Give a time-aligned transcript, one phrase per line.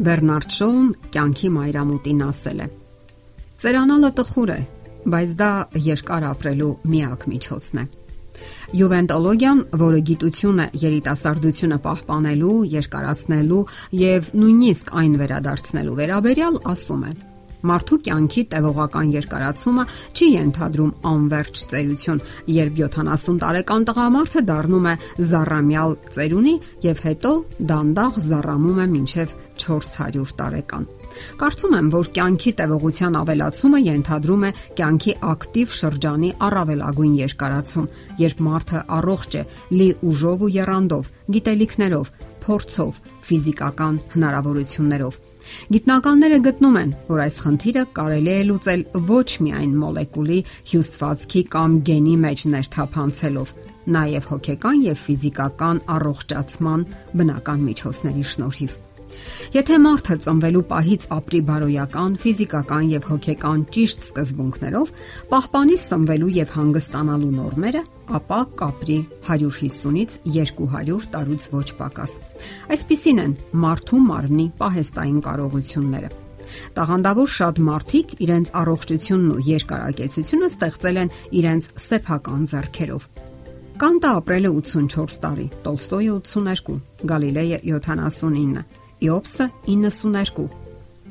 [0.00, 2.68] Բեռնարդ Շոուն կյանքի մայրամուտին ասել է.
[3.60, 4.60] Ծերանալը տխուր է,
[5.12, 5.48] բայց դա
[5.86, 7.84] երկար ապրելու միակ միջոցն է։
[8.80, 13.64] Յուվենտոլոգիան, որը գիտություն է երիտասարդությունը պահպանելու, երկարացնելու
[14.00, 17.12] եւ նույնիսկ այն վերադարձնելու վերաբերյալ, ասում է.
[17.60, 19.82] Մարդու կյանքի տևողական երկարացումը
[20.16, 22.22] չի ենթադրում անverջ ծերություն,
[22.56, 24.94] երբ 70 տարեկան տղամարդը դառնում է
[25.30, 26.54] զառամյալ ծերունի
[26.88, 27.32] եւ հետո
[27.72, 30.88] դանդաղ զառամում է մինչեւ 400 տարեկան։
[31.40, 34.50] Կարծում եմ, որ կյանքի տևողության ավելացումը ենթադրում է
[34.80, 37.88] կյանքի ակտիվ շրջանի առավելագույն երկարացում,
[38.24, 39.42] երբ մարդը առողջ է,
[39.80, 43.00] լի ուժով ու երանդով, գիտելիքներով, փորձով,
[43.30, 45.18] ֆիզիկական հնարավորություններով։
[45.74, 50.38] Գիտնականները գտնում են, որ այս խնդիրը կարելի է լուծել ոչ միայն մոլեկուլի
[50.72, 53.54] հյուսվածքի կամ գենի մեջ ներթափանցելով,
[53.96, 56.86] նաև հոգեկան եւ ֆիզիկական առողջացման
[57.16, 58.78] բնական միջոցների շնորհիվ։
[59.50, 64.92] Եթե մարդը ծնվելու պահից ապրի բարոյական, ֆիզիկական եւ հոգեկան ճիշտ սկզբունքներով,
[65.32, 67.82] պահպանի սնվելու եւ հանգստանալու նորմերը,
[68.20, 72.16] ապա կապրի 150-ից 200 տարուց ոչ պակաս։
[72.76, 76.12] Այսպիսին են մարդու մարմնի պահեստային կարողությունները։
[76.74, 83.08] Տաղանդավոր շատ մարդիկ իրենց առողջությունն ու երկարակեցությունը ստեղծել են իրենց սեփական ձեռքերով։
[83.80, 86.74] Կանտը ապրել է 84 տարի, Տոլստոյը 82,
[87.10, 88.64] Գալիլեյը 79,
[89.00, 90.42] Իոբսը 92,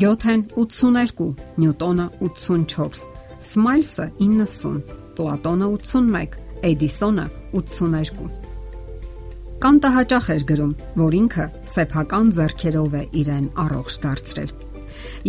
[0.00, 1.28] Գյոթեն 82,
[1.62, 3.06] Նյուտոնը 84,
[3.40, 4.74] Սմայլսը 90,
[5.16, 6.36] Պլատոնը 81,
[6.70, 7.24] Էդիսոնը
[7.56, 8.28] 82։
[9.64, 14.54] Կանտը հաճախ էր գրում, որ ինքը սեփական зерքերով է իրեն առողջ դարձրել։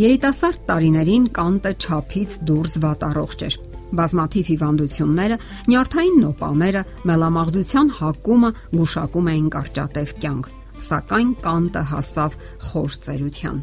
[0.02, 5.38] Երիտասարդ տարիներին կանտը ճափից դուրս վատ առողջ էր։ Բազմաթիվ հիվանդությունները,
[5.72, 12.38] նյարդային նոպաները, մելամաղձության հակումը գուշակում էին կարճատև կյանք սակայն կանտը հասավ
[12.68, 13.62] խոր ծերության։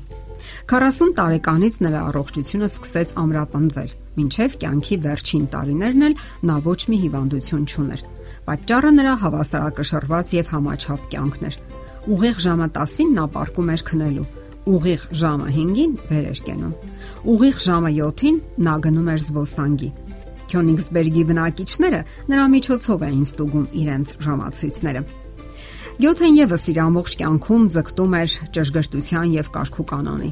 [0.68, 6.16] 40 տարեկանից նրա առողջությունը սկսեց ամրապնդվել, մինչև կյանքի վերջին տարիներն էլ
[6.48, 8.02] նա ոչ մի հիվանդություն չուներ։
[8.48, 11.56] Պատճառը նրա հավասարակշռված եւ համաչափ կյանքն էր։
[12.08, 14.28] Ուղիղ ժամը 10-ին նա պարկում էր քնելու,
[14.68, 16.74] ուղիղ ժամը 5-ին վեր էր կենում։
[17.32, 19.88] Ուղիղ ժամը 7-ին նա գնում էր զբոսանքի։
[20.48, 22.00] Քյոնիգսբերգի բնակիչները
[22.32, 25.02] նրա միջոցով էին ստուգում իրենց ժամացույցները։
[25.98, 30.28] Գյոթեն եւս իր ամբողջ կյանքում ձգտում էր ճշգրտության եւ կարգու կանոնի։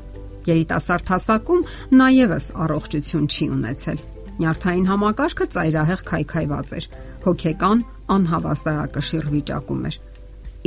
[0.46, 1.64] Երիտասարդ հասակում
[1.98, 4.04] նա եւս առողջություն չի ունեցել։
[4.36, 6.86] Նյարդային համակարգը ծայրահեղ քայքայված էր,
[7.26, 7.82] հոգեկան
[8.14, 9.98] անհավասարակշիռ վիճակում էր։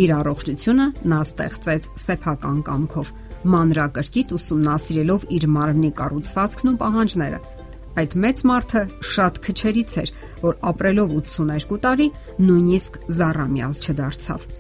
[0.04, 3.16] Իր առողջությունը նա ստեղծեց սեփական կամքով,
[3.56, 7.44] մանրակրկիտ ուսումնասիրելով իր մարմնի կառուցվածքն ու պահանջները։
[8.04, 8.82] Այդ մեծ մարդը
[9.16, 10.12] շատ քչերից էր,
[10.44, 12.08] որ ապրելով 82 տարի
[12.44, 14.52] նույնիսկ զառամյալ չդարձավ։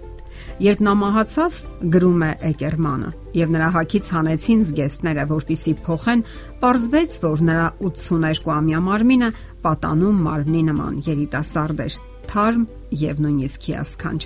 [0.60, 1.58] Երբ նա մահացավ,
[1.94, 3.10] գրում է Էկերմանը,
[3.40, 6.24] եւ նրա հակից հանեցին զգեստները, որpիսի փոխեն,
[6.60, 9.30] ողջվեց, որ նրա 82-ամյա մարմինը
[9.64, 11.96] պատանում մարմնի նման երիտասարդ էր,
[12.34, 12.66] թարմ
[13.06, 14.22] եւ նույնիսկ հիասքանչ։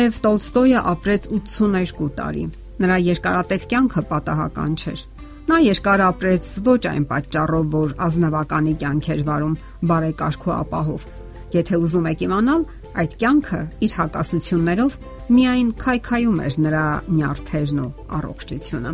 [0.00, 2.44] Լև Տոլստոյը ապրեց 82 տարի։
[2.82, 5.06] Նրա երկարատև կյանքը պատահական չէր։
[5.50, 9.56] Նա երկար ապրեց ոչ այն պատճառով, որ ազնվականի կյանք էր վարում
[9.90, 11.06] բարեկարգ ու ապահով։
[11.50, 12.66] Եթե ուզում եք իմանալ,
[12.98, 14.96] Այդ կյանքը իր հակասություններով
[15.36, 16.84] միայն քայքայում էր նրա
[17.20, 18.92] նյարդերն ու առողջությունը։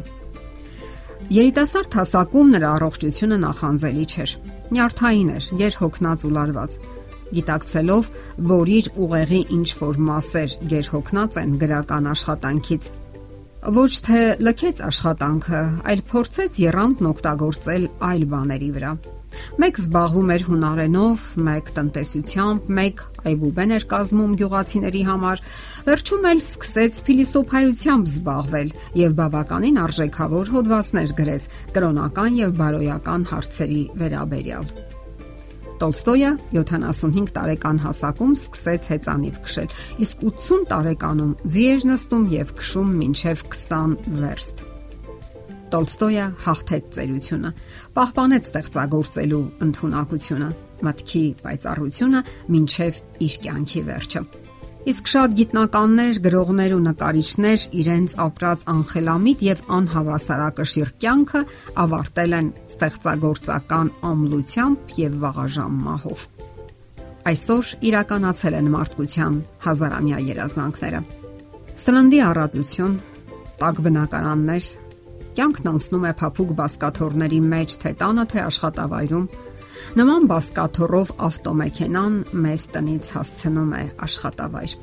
[1.37, 4.35] Երիտասարդ հասակում նրա առողջությունը նախանձելի չէր։
[4.77, 6.77] Նյարդային էր, երհոգնած ու լարված։
[7.37, 8.11] Գիտակցելով,
[8.53, 12.89] որ իր ուղեղի ինչ որ մասեր գերհոգնած են գրական աշխատանքից,
[13.67, 18.93] ոչ թե լքեց աշխատանքը, այլ փորձեց երանդն օգտագործել այլ բաների վրա։
[19.61, 25.43] Մեկ զբաղվում էր հունարենով, մեկ տնտեսությամբ, մեկ այբուբեն էր կազմում գյուղացիների համար,
[25.87, 34.71] վերջում էլ սկսեց փիլիսոփայությամբ զբաղվել եւ բավականին արժեքավոր հոդվածներ գրեց կրոնական եւ բարոյական հարցերի վերաբերյալ։
[35.77, 39.75] Տոլստոյը 75 տարեկան հասակում սկսեց հեծանիվ քշել,
[40.07, 44.65] իսկ 80 տարեկանում ձիեր նստում եւ քշում մինչև 20 վերստ։
[45.73, 47.51] Տոլստոյը հաղթեց ծերությունը,
[47.97, 50.51] պահպանեց ստեղծագործելու ընտունակությունը,
[50.87, 52.21] մտքի պայծառությունը
[52.55, 54.23] մինչև իր կյանքի վերջը։
[54.87, 61.43] Իսկ շատ գիտնականներ, գրողներ ու նկարիչներ իրենց ապրած անխելամիտ եւ անհավասարակշիռ կյանքը
[61.83, 66.23] ավարտել են ստեղծագործական ամլությամբ եւ վաղաժամ մահով։
[67.27, 71.01] Այսօր իրականացել են մարդկության հազարամյա երազանքները։
[71.83, 72.93] Սննդի առատություն,
[73.59, 74.69] տաք բնակարաններ,
[75.37, 79.27] Կյանքն անցնում է փափուկ բասկաթոռների մեջ, թե տանը, թե աշխատավայրում։
[80.01, 82.15] Նման բասկաթոռով ավտոմեքենան
[82.47, 84.77] մեզ տնից հասցնում է աշխատավայր։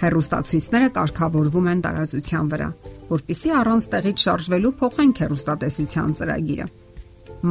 [0.00, 2.70] Հերոստացույցները կարգավորվում են տարածության վրա,
[3.12, 6.66] որpիսի առանց տեղից շարժվելու փոխեն հերոստատեսության ծրագիրը։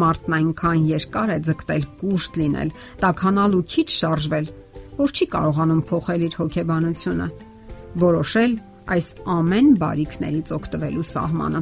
[0.02, 2.76] Մարտն այնքան երկար է ձգտել կուշտ լինել,
[3.06, 4.54] տականալ ու քիչ շարժվել,
[4.98, 7.28] որ չի կարողանում փոխել իր հոգեբանությունը,
[8.06, 8.54] որոշել
[8.96, 11.62] այս ամեն բարիքներից օգտվելու սահմանը։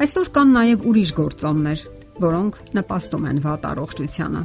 [0.00, 1.86] Այսօր կան նաև ուրիշ գործոններ,
[2.24, 4.42] որոնք նպաստում են վատ առողջությանը։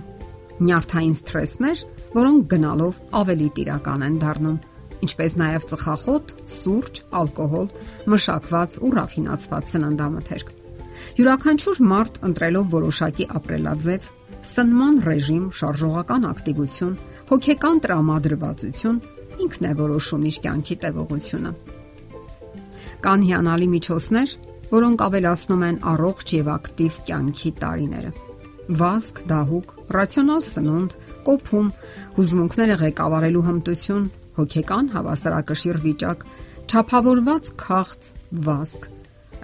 [0.55, 1.83] Նյարդային սթրեսներ,
[2.15, 4.59] որոնք գնալով ավելի տիրական են դառնում
[5.05, 7.67] ինչպես նաև ծխախոտ, սուրճ, ալկոհոլ,
[8.11, 10.53] մշակված ու ռաֆինացված սննդամթերք։
[11.19, 14.09] Յուրաքանչյուր մարդ ընտրելով որոշակի ապրելաձև,
[14.45, 16.95] սնման ռեժիմ, շարժողական ակտիվություն,
[17.31, 18.99] հոգեկան տրամադրվածություն
[19.45, 21.51] ինքն է որոշում իր կյանքի տևողությունը։
[23.05, 24.35] Կան հիանալի միջոցներ,
[24.71, 28.11] որոնք ավելացնում են առողջ եւ ակտիվ կյանքի տարիները։
[28.65, 30.95] Վազք, դահուկ, ռացիոնալ սնունդ,
[31.25, 31.67] կոփում,
[32.15, 34.07] հուզմունքները ղեկավարելու հմտություն,
[34.39, 36.25] հոգեկան հավասարակշիռ վիճակ,
[36.71, 38.09] ճափավորված քաղց
[38.47, 38.87] վազք։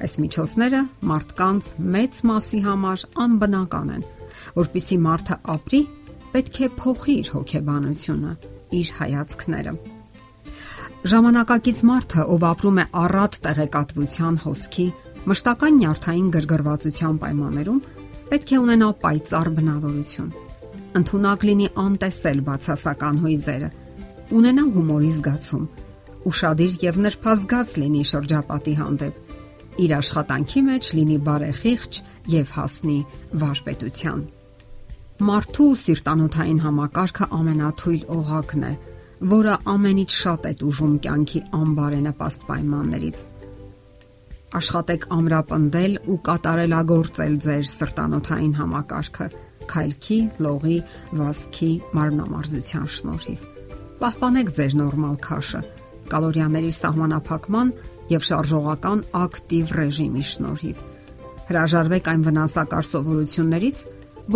[0.01, 0.81] Այս միջոցները
[1.12, 4.06] մարդկանց մեծ մասի համար անբնական են,
[4.57, 5.81] որpիսի մարդը ապրի,
[6.31, 8.33] պետք է փոխի իր հոգեբանությունը,
[8.81, 9.74] իր հայացքները։
[11.12, 14.88] Ժամանակակից մարդը, ով ապրում է առատ տեղեկատվության հոսքի,
[15.21, 17.79] Մշտական նյարդային գրգռվածության պայմաններում
[18.31, 20.29] պետք է ունենա պայծառ բնավորություն։
[20.97, 23.68] Ընթունակ լինի անտեսել բացասական հույզերը,
[24.38, 25.68] ունենա հումորի զգացում,
[26.31, 29.19] ուրشادիր եւ նրբազգաց լինի շրջապատի հանդեպ։
[29.85, 32.00] Իր աշխատանքի մեջ լինի բարեխիղճ
[32.33, 32.97] եւ հասնի
[33.44, 34.24] վարպետության։
[35.21, 38.74] Մարդու սիրտանոթային համակարգը ամենաթույլ օղակն է,
[39.35, 43.21] որը ամենից շատ է դժում կյանքի անբարենպաստ պայմաններից
[44.59, 49.30] Աշխատեք ամրապնդել ու կատարելագործել ձեր սրտանոթային համակարգը.
[49.71, 50.77] քայլքի, լողի,
[51.15, 53.50] վազքի, մարմնամարզության շնորհիվ
[54.01, 55.59] պահպանեք ձեր նորմալ քաշը,
[56.09, 57.71] կալորիաների սահմանափակման
[58.09, 60.80] եւ շարժողական ակտիվ ռեժիմի շնորհիվ։
[61.51, 63.83] Հրաժարվեք այն վնասակար սովորություններից,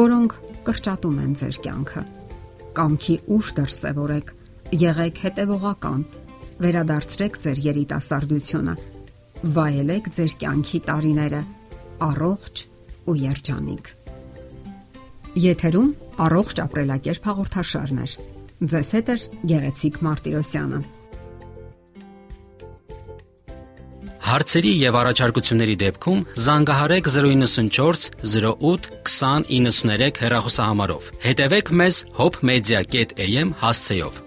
[0.01, 0.35] որոնք
[0.69, 2.03] կրճատում են ձեր կյանքը։
[2.77, 4.29] Կամքի ուժ դրսևորեք,
[4.85, 6.05] եղեք հետևողական,
[6.61, 8.75] վերադարձրեք ձեր երիտասարդությունը,
[9.45, 11.41] վայելեք ձեր կյանքի տարիները
[12.05, 12.63] առողջ
[13.05, 13.89] ու երջանիկ։
[15.45, 15.89] Եթերում
[16.25, 18.15] առողջ ապրելակերպ հաղորդաշարներ։
[18.71, 19.15] Ձեզ հետ է
[19.51, 20.79] Գեղեցիկ Մարտիրոսյանը։
[24.25, 34.24] Հարցերի եւ առաջարկությունների դեպքում զանգահարեք 094 08 2093 հեռախոսահամարով։ Հետևեք մեզ hopmedia.am հասցեով։